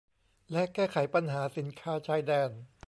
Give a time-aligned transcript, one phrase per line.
[0.51, 2.51] และแก้ไขปัญหาสินค้าชายแดน